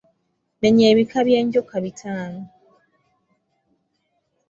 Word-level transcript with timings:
Menya 0.61 0.85
ebika 0.93 1.19
by'enjoka 1.27 1.75
bitaano. 1.83 2.41